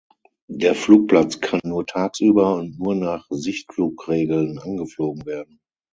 [0.49, 5.59] Der Flugplatz kann nur tagsüber und nur nach Sichtflugregeln angeflogen werden.